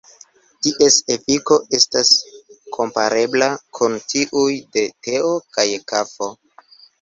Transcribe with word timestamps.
Ties 0.67 0.95
efiko 1.15 1.57
estas 1.79 2.13
komparebla 2.77 3.51
kun 3.81 3.99
tiuj 4.15 4.57
de 4.79 4.85
teo 5.09 5.31
kaj 5.59 5.69
kafo. 5.93 6.33